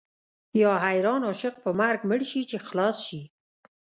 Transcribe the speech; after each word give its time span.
یا 0.61 0.71
حیران 0.85 1.21
عاشق 1.29 1.53
په 1.63 1.69
مرګ 1.79 1.99
مړ 2.09 2.21
شي 2.29 2.41
چې 2.49 2.57
خلاص 2.67 2.97
شي. 3.07 3.21